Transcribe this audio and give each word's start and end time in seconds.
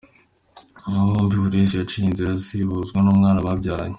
Aba 0.87 1.01
bombi 1.09 1.35
buri 1.41 1.55
wese 1.61 1.73
yaciye 1.79 2.05
inzira 2.09 2.33
ze, 2.43 2.57
bahuzwa 2.69 2.97
n’umwana 3.01 3.45
babyaranye. 3.47 3.89